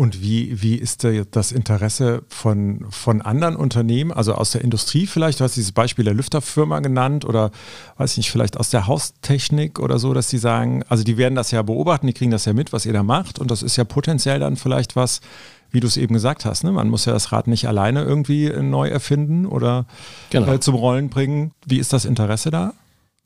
[0.01, 5.39] Und wie, wie ist das Interesse von, von anderen Unternehmen, also aus der Industrie vielleicht?
[5.39, 7.51] Du hast dieses Beispiel der Lüfterfirma genannt oder
[7.97, 11.35] weiß ich nicht, vielleicht aus der Haustechnik oder so, dass die sagen, also die werden
[11.35, 13.75] das ja beobachten, die kriegen das ja mit, was ihr da macht und das ist
[13.75, 15.21] ja potenziell dann vielleicht was,
[15.69, 16.71] wie du es eben gesagt hast, ne?
[16.71, 19.85] man muss ja das Rad nicht alleine irgendwie neu erfinden oder
[20.31, 20.51] genau.
[20.51, 21.51] äh, zum Rollen bringen.
[21.67, 22.73] Wie ist das Interesse da?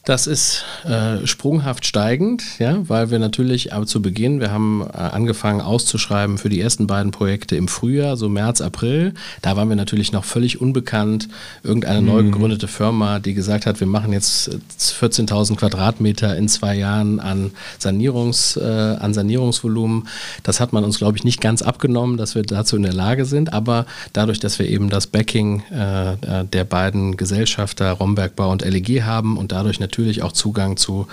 [0.06, 4.98] Das ist äh, sprunghaft steigend, ja, weil wir natürlich aber zu Beginn, wir haben äh,
[4.98, 9.16] angefangen auszuschreiben für die ersten beiden Projekte im Frühjahr, so März, April.
[9.42, 11.28] Da waren wir natürlich noch völlig unbekannt.
[11.64, 12.08] Irgendeine mhm.
[12.08, 17.50] neu gegründete Firma, die gesagt hat, wir machen jetzt 14.000 Quadratmeter in zwei Jahren an,
[17.80, 20.08] Sanierungs, äh, an Sanierungsvolumen.
[20.44, 23.26] Das hat man uns, glaube ich, nicht ganz abgenommen, dass wir dazu in der Lage
[23.26, 23.54] sind.
[23.54, 29.02] Aber dadurch, dass wir eben das Backing äh, äh der beiden Gesellschafter Rombergbau und LEG
[29.02, 31.08] haben und dadurch natürlich natürlich auch Zugang zu,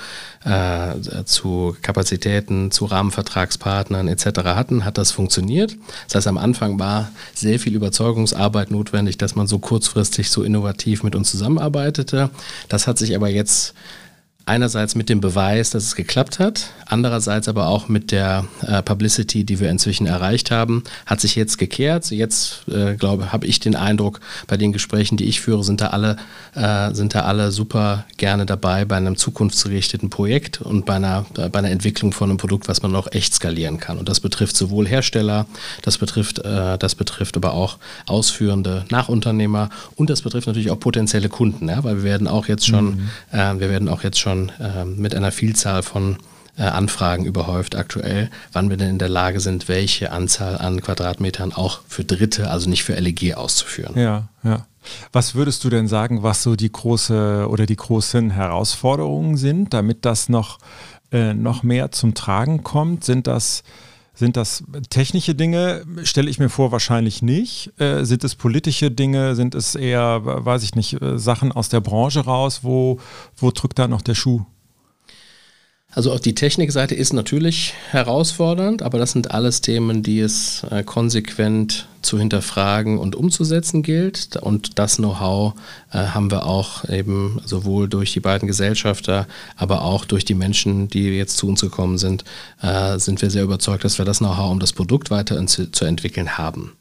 [0.44, 4.40] äh, zu Kapazitäten, zu Rahmenvertragspartnern etc.
[4.44, 5.76] hatten, hat das funktioniert.
[6.08, 11.04] Das heißt, am Anfang war sehr viel Überzeugungsarbeit notwendig, dass man so kurzfristig so innovativ
[11.04, 12.30] mit uns zusammenarbeitete.
[12.68, 13.74] Das hat sich aber jetzt
[14.46, 19.44] einerseits mit dem Beweis, dass es geklappt hat, andererseits aber auch mit der äh, Publicity,
[19.44, 22.10] die wir inzwischen erreicht haben, hat sich jetzt gekehrt.
[22.10, 25.88] Jetzt, äh, glaube habe ich den Eindruck, bei den Gesprächen, die ich führe, sind da
[25.88, 26.16] alle,
[26.54, 31.48] äh, sind da alle super gerne dabei bei einem zukunftsgerichteten Projekt und bei einer, äh,
[31.48, 33.98] bei einer Entwicklung von einem Produkt, was man auch echt skalieren kann.
[33.98, 35.46] Und das betrifft sowohl Hersteller,
[35.82, 41.28] das betrifft, äh, das betrifft aber auch ausführende Nachunternehmer und das betrifft natürlich auch potenzielle
[41.28, 43.08] Kunden, ja, weil wir werden auch jetzt schon, mhm.
[43.30, 46.16] Äh, wir werden auch jetzt schon schon äh, mit einer Vielzahl von
[46.56, 51.52] äh, Anfragen überhäuft aktuell, wann wir denn in der Lage sind, welche Anzahl an Quadratmetern
[51.52, 53.98] auch für Dritte, also nicht für LEG auszuführen.
[53.98, 54.66] Ja, ja.
[55.12, 60.04] Was würdest du denn sagen, was so die große oder die großen Herausforderungen sind, damit
[60.04, 60.58] das noch,
[61.12, 63.04] äh, noch mehr zum Tragen kommt?
[63.04, 63.62] Sind das
[64.14, 65.84] sind das technische Dinge?
[66.04, 67.72] Stelle ich mir vor, wahrscheinlich nicht.
[67.80, 69.34] Äh, sind es politische Dinge?
[69.34, 72.60] Sind es eher, weiß ich nicht, äh, Sachen aus der Branche raus?
[72.62, 72.98] Wo,
[73.36, 74.44] wo drückt da noch der Schuh?
[75.94, 80.82] Also auch die Technikseite ist natürlich herausfordernd, aber das sind alles Themen, die es äh,
[80.84, 84.36] konsequent zu hinterfragen und umzusetzen gilt.
[84.36, 85.52] Und das Know-how
[85.92, 89.26] äh, haben wir auch eben sowohl durch die beiden Gesellschafter,
[89.56, 92.24] aber auch durch die Menschen, die jetzt zu uns gekommen sind,
[92.62, 96.38] äh, sind wir sehr überzeugt, dass wir das Know-how, um das Produkt weiter zu entwickeln,
[96.38, 96.72] haben.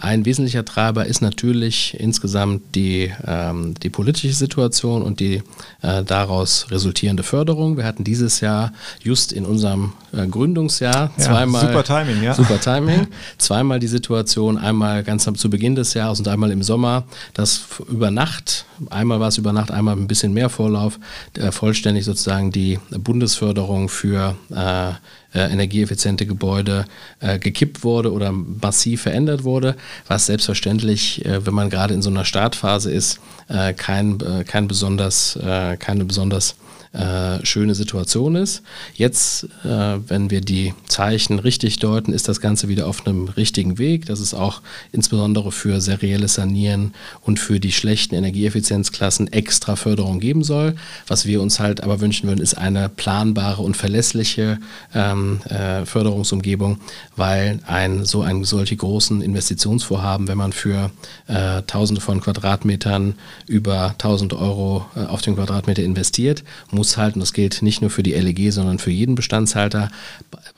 [0.00, 5.42] Ein wesentlicher Treiber ist natürlich insgesamt die, ähm, die politische Situation und die
[5.82, 7.76] äh, daraus resultierende Förderung.
[7.76, 12.32] Wir hatten dieses Jahr just in unserem äh, Gründungsjahr ja, zweimal super Timing, ja.
[12.32, 17.04] super Timing, zweimal die Situation, einmal ganz zu Beginn des Jahres und einmal im Sommer,
[17.34, 20.98] dass über Nacht, einmal war es über Nacht, einmal ein bisschen mehr Vorlauf,
[21.34, 24.92] äh, vollständig sozusagen die Bundesförderung für äh,
[25.34, 26.84] äh, energieeffiziente Gebäude
[27.20, 32.10] äh, gekippt wurde oder massiv verändert wurde, was selbstverständlich, äh, wenn man gerade in so
[32.10, 36.56] einer Startphase ist, äh, kein, äh, kein besonders, äh, keine besonders
[36.92, 38.62] äh, schöne Situation ist.
[38.94, 43.78] Jetzt, äh, wenn wir die Zeichen richtig deuten, ist das Ganze wieder auf einem richtigen
[43.78, 44.06] Weg.
[44.06, 50.42] Das ist auch insbesondere für serielles Sanieren und für die schlechten Energieeffizienzklassen extra Förderung geben
[50.42, 50.74] soll.
[51.06, 54.58] Was wir uns halt aber wünschen würden, ist eine planbare und verlässliche
[54.92, 56.78] ähm, äh, Förderungsumgebung,
[57.14, 60.90] weil ein so ein solche großen Investitionsvorhaben, wenn man für
[61.28, 63.14] äh, Tausende von Quadratmetern
[63.46, 67.90] über 1000 Euro äh, auf den Quadratmeter investiert, muss halt, und das gilt nicht nur
[67.90, 69.90] für die LEG, sondern für jeden Bestandshalter,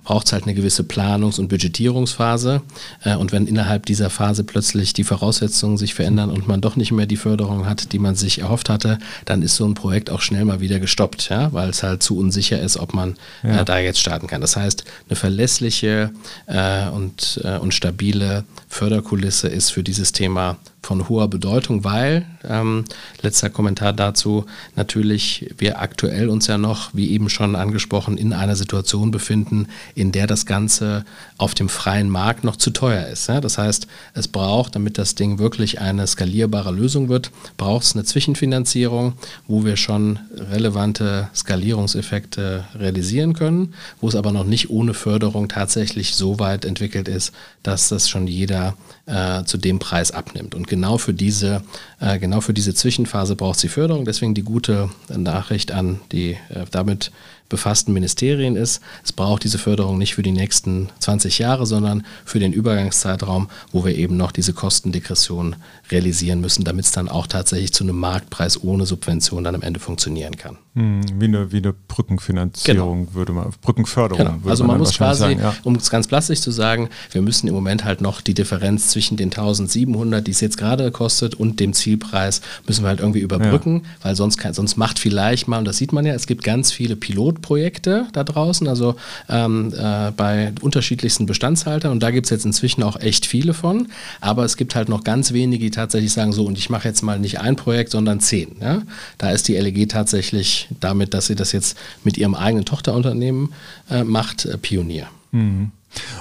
[0.05, 2.63] braucht es halt eine gewisse Planungs- und Budgetierungsphase.
[3.05, 6.93] Äh, und wenn innerhalb dieser Phase plötzlich die Voraussetzungen sich verändern und man doch nicht
[6.93, 10.21] mehr die Förderung hat, die man sich erhofft hatte, dann ist so ein Projekt auch
[10.21, 13.61] schnell mal wieder gestoppt, ja, weil es halt zu unsicher ist, ob man ja.
[13.61, 14.41] äh, da jetzt starten kann.
[14.41, 16.11] Das heißt, eine verlässliche
[16.47, 22.85] äh, und, äh, und stabile Förderkulisse ist für dieses Thema von hoher Bedeutung, weil, ähm,
[23.23, 28.57] letzter Kommentar dazu, natürlich wir aktuell uns ja noch, wie eben schon angesprochen, in einer
[28.57, 31.05] Situation befinden, in der das Ganze
[31.39, 33.29] auf dem freien Markt noch zu teuer ist.
[33.29, 33.41] Ja?
[33.41, 38.05] Das heißt, es braucht, damit das Ding wirklich eine skalierbare Lösung wird, braucht es eine
[38.05, 39.15] Zwischenfinanzierung,
[39.47, 46.17] wo wir schon relevante Skalierungseffekte realisieren können, wo es aber noch nicht ohne Förderung tatsächlich
[46.17, 48.75] so weit entwickelt ist, dass das schon jeder
[49.07, 50.55] äh, zu dem Preis abnimmt.
[50.55, 51.63] Und genau für diese,
[52.01, 54.05] äh, genau für diese Zwischenphase braucht sie Förderung.
[54.05, 57.11] Deswegen die gute Nachricht an die äh, damit
[57.53, 62.41] befassten Ministerien ist, es braucht diese Förderung nicht für die nächsten 20 Jahre, sondern für
[62.41, 65.55] den Übergangszeitraum, wo wir eben noch diese Kostendegression
[65.91, 69.79] realisieren müssen, damit es dann auch tatsächlich zu einem Marktpreis ohne Subvention dann am Ende
[69.79, 70.57] funktionieren kann.
[70.75, 73.15] Hm, wie, eine, wie eine Brückenfinanzierung genau.
[73.15, 74.41] würde man, Brückenförderung.
[74.41, 74.49] Genau.
[74.49, 75.55] also man, man muss quasi, sagen, ja.
[75.65, 79.19] um es ganz plastisch zu sagen, wir müssen im Moment halt noch die Differenz zwischen
[79.19, 83.83] den 1700, die es jetzt gerade kostet, und dem Zielpreis, müssen wir halt irgendwie überbrücken,
[83.85, 84.07] ja.
[84.07, 86.73] weil sonst, kann, sonst macht vielleicht mal, und das sieht man ja, es gibt ganz
[86.73, 86.97] viele
[87.43, 88.95] Pilotprojekte da draußen, also
[89.29, 93.89] ähm, äh, bei unterschiedlichsten Bestandshaltern, und da gibt es jetzt inzwischen auch echt viele von,
[94.21, 97.03] aber es gibt halt noch ganz wenige, die tatsächlich sagen, so, und ich mache jetzt
[97.03, 98.57] mal nicht ein Projekt, sondern zehn.
[98.61, 98.83] Ja?
[99.19, 103.53] Da ist die LEG tatsächlich damit, dass sie das jetzt mit ihrem eigenen Tochterunternehmen
[103.91, 105.07] äh, macht, äh, Pionier.
[105.33, 105.73] Mhm.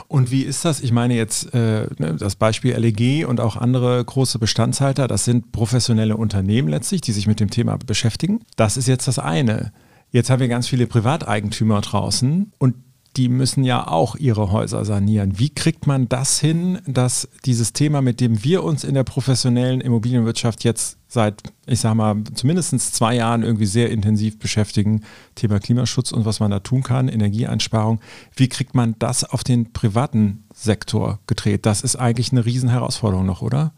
[0.09, 0.81] Und wie ist das?
[0.81, 5.53] Ich meine jetzt äh, ne, das Beispiel LEG und auch andere große Bestandshalter, das sind
[5.53, 8.41] professionelle Unternehmen letztlich, die sich mit dem Thema beschäftigen.
[8.57, 9.71] Das ist jetzt das eine.
[10.11, 12.75] Jetzt haben wir ganz viele Privateigentümer draußen und
[13.17, 15.37] die müssen ja auch ihre Häuser sanieren.
[15.37, 19.81] Wie kriegt man das hin, dass dieses Thema, mit dem wir uns in der professionellen
[19.81, 25.03] Immobilienwirtschaft jetzt seit, ich sag mal, zumindest zwei Jahren irgendwie sehr intensiv beschäftigen,
[25.35, 27.99] Thema Klimaschutz und was man da tun kann, Energieeinsparung,
[28.37, 31.65] wie kriegt man das auf den privaten Sektor gedreht?
[31.65, 33.73] Das ist eigentlich eine Riesenherausforderung noch, oder?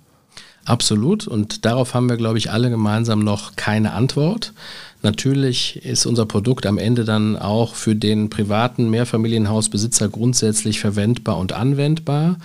[0.65, 1.27] Absolut.
[1.27, 4.53] Und darauf haben wir, glaube ich, alle gemeinsam noch keine Antwort.
[5.03, 11.51] Natürlich ist unser Produkt am Ende dann auch für den privaten Mehrfamilienhausbesitzer grundsätzlich verwendbar und
[11.51, 12.37] anwendbar.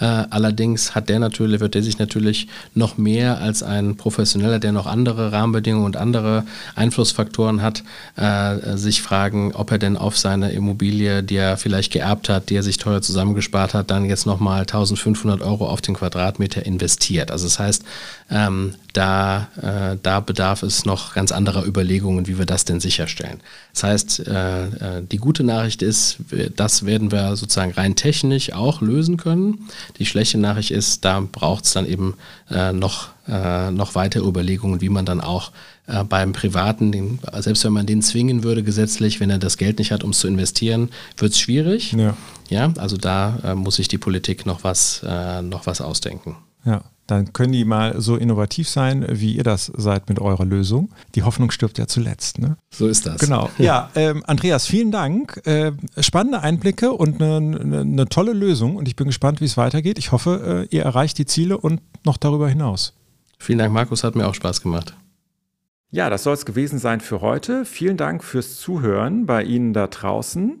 [0.00, 4.72] Äh, allerdings hat der natürlich, wird der sich natürlich noch mehr als ein Professioneller, der
[4.72, 7.84] noch andere Rahmenbedingungen und andere Einflussfaktoren hat,
[8.16, 12.56] äh, sich fragen, ob er denn auf seine Immobilie, die er vielleicht geerbt hat, die
[12.56, 17.30] er sich teuer zusammengespart hat, dann jetzt nochmal 1500 Euro auf den Quadratmeter investiert.
[17.30, 17.84] Also das heißt,
[18.30, 23.40] ähm, da, äh, da bedarf es noch ganz anderer Überlegungen, wie wir das denn sicherstellen.
[23.74, 26.18] Das heißt, äh, äh, die gute Nachricht ist,
[26.56, 29.68] das werden wir sozusagen rein technisch auch lösen können.
[29.98, 32.14] Die schlechte Nachricht ist, da braucht es dann eben
[32.50, 35.52] äh, noch, äh, noch weitere Überlegungen, wie man dann auch
[35.88, 39.78] äh, beim Privaten, den, selbst wenn man den zwingen würde gesetzlich, wenn er das Geld
[39.78, 41.92] nicht hat, um es zu investieren, wird es schwierig.
[41.92, 42.16] Ja.
[42.48, 45.02] ja, also da muss sich die Politik noch was,
[45.42, 46.36] noch was ausdenken.
[46.64, 50.90] Ja dann können die mal so innovativ sein, wie ihr das seid mit eurer Lösung.
[51.14, 52.38] Die Hoffnung stirbt ja zuletzt.
[52.38, 52.56] Ne?
[52.70, 53.20] So ist das.
[53.20, 53.50] Genau.
[53.58, 55.40] Ja, ähm, Andreas, vielen Dank.
[55.44, 58.76] Äh, spannende Einblicke und eine, eine, eine, tolle Lösung.
[58.76, 59.98] Und ich bin gespannt, wie es weitergeht.
[59.98, 62.92] Ich hoffe, äh, ihr erreicht die Ziele und noch darüber hinaus.
[63.38, 64.04] Vielen Dank, Markus.
[64.04, 64.94] Hat mir auch Spaß gemacht.
[65.90, 67.64] Ja, das soll es gewesen sein für heute.
[67.64, 70.60] Vielen Dank fürs Zuhören bei Ihnen da draußen.